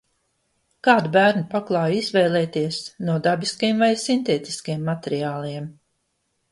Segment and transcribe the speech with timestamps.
[0.87, 5.75] Kādu bērnu paklāju izvēlēties– no dabiskiem vai sintētiskiem materiāliem?